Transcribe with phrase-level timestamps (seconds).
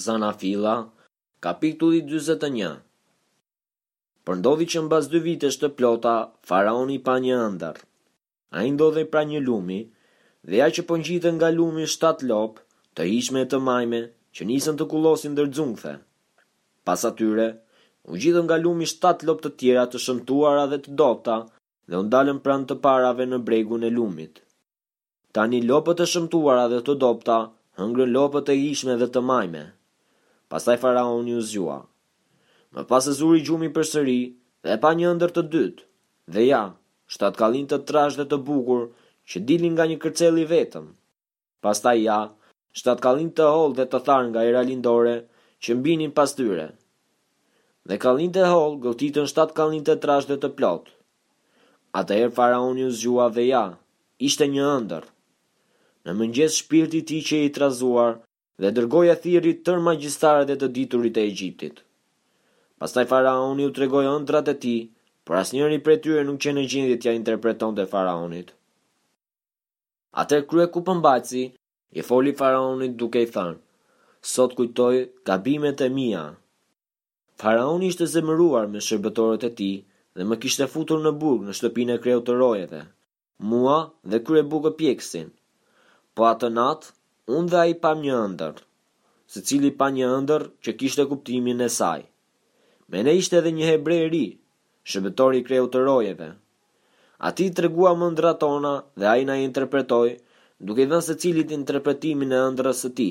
[0.00, 0.86] Zana Fila,
[1.44, 2.76] kapitulli 21
[4.24, 6.12] Përndodhi që në bas dy vitesh të plota,
[6.50, 7.80] faraoni pa një ëndër.
[8.56, 9.76] A i ndodhe pra një lumi,
[10.48, 12.62] dhe a që pëngjitë po nga lumi shtatë lopë,
[12.96, 14.00] të ishme e të majme,
[14.32, 15.92] që njësën të kulosin dër dzungëthe.
[16.88, 17.50] Pas atyre,
[18.08, 21.36] u gjithë nga lumi shtatë lopë të tjera të shëntuara dhe të dopta
[21.90, 24.40] dhe u ndalën pranë të parave në bregu në lumit.
[25.36, 27.38] Tani lopët të shëmtuara dhe të dopta,
[27.82, 29.64] hëngrën lopët të ishme dhe të majme
[30.52, 31.78] pasaj faraoni u zjua.
[32.76, 34.20] Më pas e zuri gjumi për sëri,
[34.66, 35.84] dhe pa një ndër të dytë,
[36.32, 36.62] dhe ja,
[37.12, 38.82] shtatë kalin të trash dhe të bukur,
[39.28, 40.86] që dilin nga një kërceli vetëm.
[41.64, 42.18] Pas ja,
[42.78, 45.16] shtatë kalin të hol dhe të tharnë nga era lindore,
[45.64, 46.66] që mbinin pas tyre.
[47.88, 50.84] Dhe kalin të hol, gëltitën shtatë kalin të trash dhe të plot.
[51.98, 53.64] Ata të faraoni u zjua dhe ja,
[54.28, 55.04] ishte një ndër.
[56.04, 58.16] Në mëngjes shpirti ti që i trazuar,
[58.60, 61.80] dhe dërgoj e thiri tër magjistarët e të diturit e Egjiptit.
[62.82, 64.74] Pastaj faraoni u tregojë ëndrat e ti,
[65.26, 68.50] por as njëri për tyre nuk që në gjindit tja interpreton të faraonit.
[70.22, 71.44] Ate krye kupën baci,
[71.98, 73.60] i foli faraonit duke i thënë,
[74.34, 74.94] sot kujtoj
[75.28, 76.24] gabimet e mia.
[77.42, 79.70] Faraoni ishte zemëruar me shërbetorët e ti
[80.16, 82.82] dhe më kishte futur në burg në shtëpinë e kreut të rojeve,
[83.52, 83.78] mua
[84.12, 85.30] dhe krye bugë pjekësin.
[86.14, 86.90] Po atë natë,
[87.30, 88.54] Unë dhe a i pa një ndër,
[89.32, 92.00] se cili pa një ndër që kishte kuptimin e saj.
[92.90, 94.24] Me ne ishte edhe një hebre e ri,
[94.90, 96.28] shëbetori kreut të rojeve.
[97.26, 100.08] A ti të regua më ndra tona dhe a i na i interpretoj,
[100.66, 103.08] duke dhe se cilit interpretimin e ndërës së ti.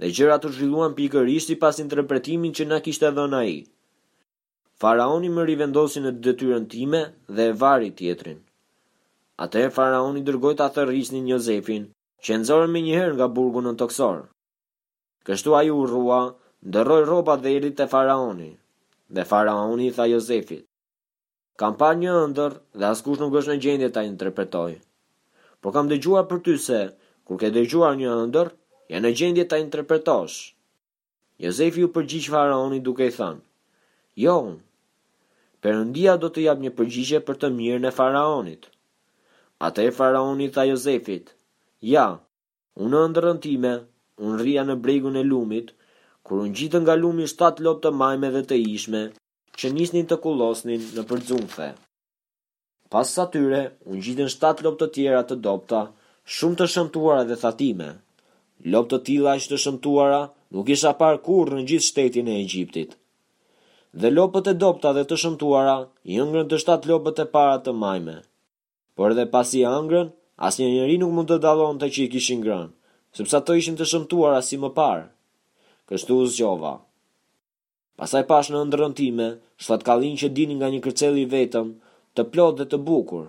[0.00, 3.58] Dhe gjëra të zhvilluan pikër ishti pas interpretimin që na kishte dhe na i.
[4.80, 7.02] Faraoni më rivendosi në dëtyrën time
[7.36, 8.40] dhe e vari tjetrin.
[9.44, 11.90] Ate e faraoni dërgojt atër rishni një zefin,
[12.24, 14.18] që nëzorën me njëherë nga burgu në toksor.
[15.26, 16.20] Kështu a ju rrua,
[16.68, 18.50] ndërroj roba dhe irit të faraoni,
[19.14, 20.64] dhe faraoni i tha Josefit.
[21.60, 24.72] Kam pa një ndër dhe askush nuk është në gjendje ta interpretoj.
[25.64, 26.80] Por kam dëgjuar për ty se,
[27.24, 28.52] kur ke dëgjuar një ndër,
[28.92, 30.36] janë në gjendje ta interpretosh.
[31.44, 33.40] Josefi u përgjish faraoni duke i thënë,
[34.24, 34.36] Jo,
[35.62, 38.66] përëndia do të jap një përgjishe për të mirë në faraonit.
[39.68, 41.30] Ate faraoni tha Josefit,
[41.88, 42.02] Ja,
[42.76, 43.70] unë në time,
[44.20, 45.70] unë rria në bregun e lumit,
[46.28, 49.00] kur unë gjitë nga lumi 7 lopë të majme dhe të ishme,
[49.58, 51.70] që nisnin të kulosnin në përdzumfe.
[52.90, 55.80] Pas sa tyre, unë gjitë në 7 lopë të tjera të dopta,
[56.36, 57.88] shumë të shëmtuara dhe thatime.
[58.74, 60.20] Lopë të tila ishtë të shëmtuara,
[60.56, 62.92] nuk isha par kur në gjithë shtetin e Egjiptit.
[64.02, 65.78] Dhe lopët e dopta dhe të shëmtuara,
[66.16, 68.18] i ngrën të 7 lopët e para të majme.
[68.96, 72.40] Por dhe pasi ëngrën, As një njëri nuk mund të dalon të që i kishin
[72.44, 72.70] grën,
[73.16, 75.02] sëpse ato ishin të shëmtuar asi më parë.
[75.90, 76.70] Kështu u zgjova.
[78.00, 79.26] Pasaj pash në ndërën time,
[79.60, 81.74] shtat kalin që dini nga një kërceli vetëm,
[82.16, 83.26] të plot dhe të bukur.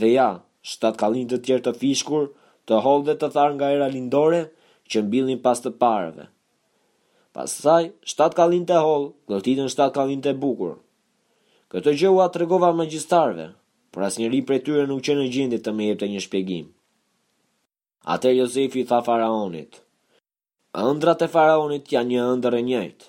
[0.00, 0.26] Dhe ja,
[0.72, 2.26] shtat kalin të tjerë të fishkur,
[2.66, 4.42] të hol dhe të tharë nga era lindore,
[4.90, 6.26] që mbilin pas të parëve.
[7.36, 10.74] Pasaj, shtat kalin të hol, glëtitën shtat kalin të bukur.
[11.72, 13.52] Këtë gjë u atë regova magjistarve,
[13.94, 16.66] por asnjëri prej tyre nuk qenë në gjendje të më jepte një shpjegim.
[18.14, 19.78] Ate Jozefi tha faraonit:
[20.88, 23.06] Ëndrat e faraonit janë një ëndër e njëjtë.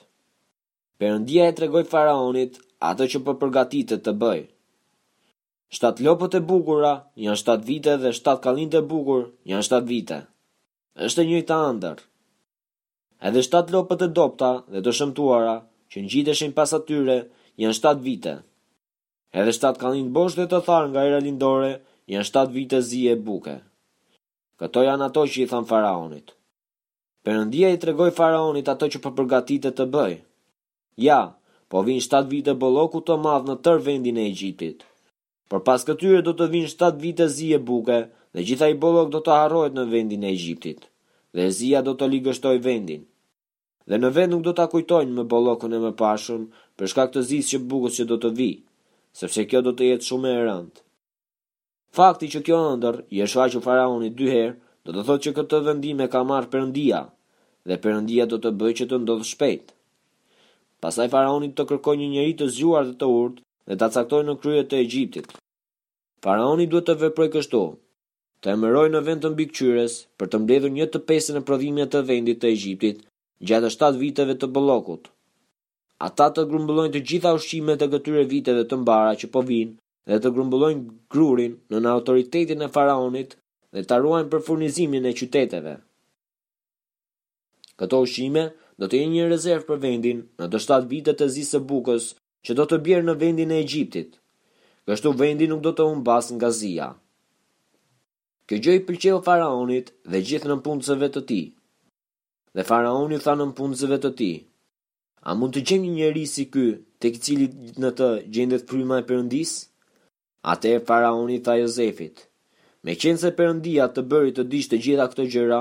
[1.01, 4.46] Perëndia e tregoi faraonit atë që po për përgatitet të bëjë.
[5.75, 6.91] Shtat lopët e bukura
[7.25, 10.19] janë shtat vite dhe shtat kalin të bukur janë shtat vite.
[11.06, 11.97] Êshtë e njëjtë andër.
[13.28, 15.57] Edhe shtat lopët e dopta dhe të shëmtuara
[15.90, 17.17] që në gjitëshin pas atyre
[17.62, 18.35] janë shtat vite
[19.40, 21.72] edhe 7 kalin bosh dhe të tharë nga era lindore,
[22.13, 23.56] janë 7 vite zi e buke.
[24.62, 26.31] Këto janë ato që i thamë faraonit.
[27.25, 30.13] Perëndia i tregoi faraonit ato që po përgatitej të bëj.
[31.09, 31.19] Ja,
[31.69, 34.85] po vin 7 vite bolloku të madh në tër vendin e Egjiptit.
[35.50, 37.97] Por pas këtyre do të vin 7 vite zi e buke
[38.35, 40.88] dhe i bollok do të harrohet në vendin e Egjiptit
[41.35, 43.02] dhe zia do të ligështoj vendin.
[43.90, 46.46] Dhe në vend nuk do të akujtojnë me bollokun e me pashëm
[46.79, 48.61] për shkak të zisë që bukës që do të vijë
[49.16, 50.82] sepse kjo do të jetë shumë e rëndë.
[51.96, 55.62] Fakti që kjo ëndër i është faraonit faraoni dy herë, do të thotë që këtë
[55.70, 57.00] vendim e ka marrë Perëndia
[57.70, 59.72] dhe Perëndia do të bëjë që të ndodh shpejt.
[60.84, 63.41] Pastaj faraoni të kërkojë një njerëz të zgjuar dhe të urtë
[63.72, 65.32] dhe ta caktojë në krye të Egjiptit.
[66.26, 67.64] Faraoni duhet të veprojë kështu,
[68.44, 72.03] të emëroj në vend të mbikëqyrës për të mbledhur një të pesën e prodhimit të
[72.12, 73.03] vendit të Egjiptit
[73.50, 75.08] gjatë 7 viteve të bollokut.
[76.03, 79.78] Ata të grumbullojnë të gjitha ushqimet e këtyre viteve të mbara që po vinë
[80.12, 80.84] dhe të grumbullojnë
[81.14, 83.38] grurin në në autoritetin e faraonit
[83.76, 85.76] dhe të arruajnë për furnizimin e qyteteve.
[87.80, 88.44] Këto ushqime
[88.84, 92.09] do të jenë një rezervë për vendin në të shtatë vitet e zisë bukës
[92.46, 94.09] që do të bjerë në vendin e Egjiptit.
[94.86, 96.90] Kështu vendi nuk do të unë basë nga zia.
[98.48, 101.41] Kjo gjë i pëlqeu faraonit dhe gjithë në punëzëve të ti.
[102.56, 104.30] Dhe faraoni tha në punëzëve të ti.
[105.26, 106.66] A mund të gjemi njëri si ky,
[107.02, 107.46] të këtë cili
[107.82, 109.54] në të gjendet fryma e përëndis?
[110.54, 112.22] Ate e faraoni tha Jozefit.
[112.86, 115.60] Me qenë se përëndia të bëri të dishtë të gjitha këto gjëra,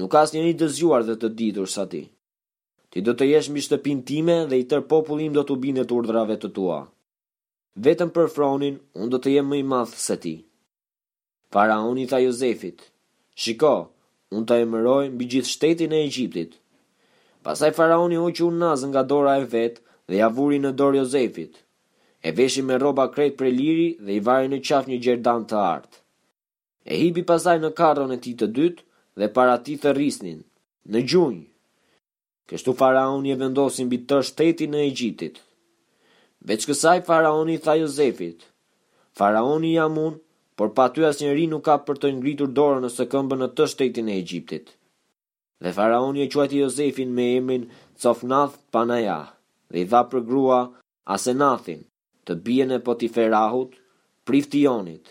[0.00, 2.00] nuk as një një dëzjuar dhe të ditur sa ti.
[2.90, 5.98] Ti do të jesh mbi shtëpin time dhe i tër popullim do të binë të
[5.98, 6.78] urdrave të tua.
[7.84, 10.34] Vetëm për fronin, unë do të jem më i madhë se ti.
[11.52, 12.80] Faraoni tha Jozefit,
[13.42, 13.74] shiko,
[14.32, 16.56] unë të mëroj mbi gjithë shtetin e Egjiptit,
[17.46, 21.52] Pasaj faraoni u që unë nazë nga dora e vetë dhe javuri në dorë Jozefit.
[22.26, 25.60] E veshi me roba krejt për liri dhe i vare në qaf një gjerdan të
[25.60, 26.00] artë.
[26.90, 28.82] E hibi pasaj në karron e ti të dytë
[29.22, 30.40] dhe para ti të rrisnin,
[30.90, 31.44] në gjunjë.
[32.50, 35.38] Kështu faraoni e vendosin bitë të shtetin në Egjitit.
[36.50, 38.42] Veç kësaj faraoni i tha Jozefit,
[39.18, 40.18] faraoni jam unë,
[40.58, 44.08] por pa as njëri nuk ka për të ngritur dorën nëse këmbën në të shtetin
[44.14, 44.75] e Egjiptit
[45.62, 47.64] dhe faraoni e quajti Jozefin me emrin
[48.02, 49.18] Cofnath Panaja
[49.72, 50.60] dhe i dha për grua
[51.16, 51.80] Asenathin
[52.28, 53.72] të bijen e Potiferahut,
[54.66, 55.04] jonit.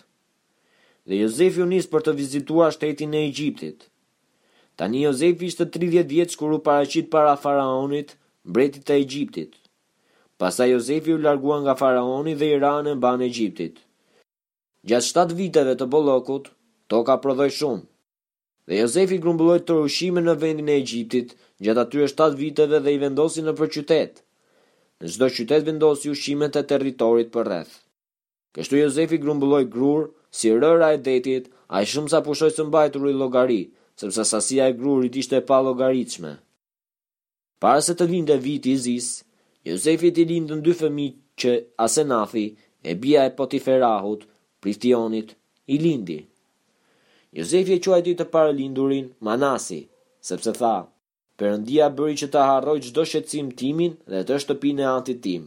[1.06, 3.78] Dhe Jozefi u nis për të vizituar shtetin e Egjiptit.
[4.76, 9.52] Tani Jozefi ishte 30 vjeç kur u paraqit para faraonit, mbretit të Egjiptit.
[10.38, 13.80] Pastaj Jozefi u largua nga faraoni dhe i ra në banë Egjiptit.
[14.88, 16.52] Gjatë 7 viteve të bollokut,
[16.92, 17.84] toka prodhoi shumë
[18.68, 21.34] dhe Jozefi grumbulloi të ushqimin në vendin e Egjiptit
[21.64, 24.16] gjatë atyre 7 viteve dhe i vendosi në për qytet.
[25.02, 27.74] Në çdo qytet vendosi ushqimet e territorit për rreth.
[28.56, 33.18] Kështu Jozefi grumbulloi grur si rëra e detit, i shumë sa pushoi të mbajë rrugë
[33.20, 33.60] llogari,
[34.00, 36.32] sepse sasia e grurit ishte e pa llogaritshme.
[37.62, 39.10] Para se të vinte viti i Zis,
[39.68, 41.52] Jozefi i lindën dy fëmijë që
[41.84, 42.46] Asenathi
[42.82, 44.26] e bia e Potiferahut,
[44.62, 45.36] Priftionit,
[45.66, 46.20] i lindi.
[47.36, 49.82] Jozefi e quajti të parë lindurin Manasi,
[50.24, 50.74] sepse tha,
[51.40, 55.42] Perëndia bëri që të harroj çdo shqetësim timin dhe të shtëpinë e antit tim.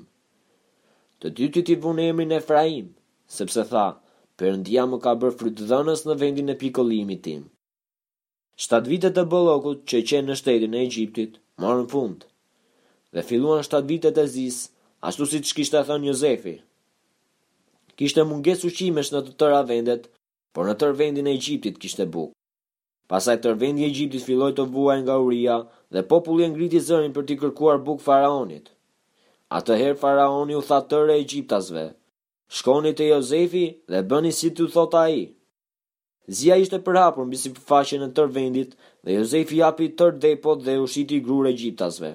[1.20, 2.92] Të dy ti vun emrin Efraim,
[3.38, 3.88] sepse tha,
[4.40, 7.42] Perëndia më ka bërë frytëdhënës në vendin e pikollimit tim.
[8.64, 12.20] Shtat vitet e bollokut që qenë në shtetin e Egjiptit morën fund.
[13.16, 14.62] Dhe filluan shtat vitet e zis,
[15.08, 16.56] ashtu siç kishte thënë Jozefi.
[17.98, 20.10] Kishte munges ushqimesh në të tëra vendet,
[20.57, 22.34] por në tërvendin vendin e Egjiptit kishte bukë.
[23.12, 25.57] Pasaj tërvendin e Egjiptit filloj të vuaj nga uria
[25.94, 28.68] dhe populli e ngriti zërin për t'i kërkuar bukë faraonit.
[29.57, 31.84] Atëherë faraoni u tha tërë e Egjiptasve,
[32.57, 35.24] shkoni të Jozefi dhe bëni si t'u thot a i.
[36.38, 38.72] Zia ishte përhapur mbi si përfashin e tërë vendit
[39.06, 42.12] dhe Jozefi japi tërë depot dhe ushiti grur e Egjiptasve.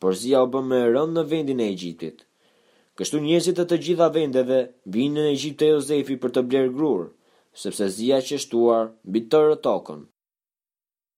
[0.00, 2.16] Por zia u bëmë me rënd në vendin e Egjiptit.
[2.96, 4.58] Kështu njerëzit e të gjitha vendeve
[4.92, 7.02] vinin në Egjipt te Jozefi për të bler grur
[7.62, 10.06] sepse zia që shtuar mbi tërë tokën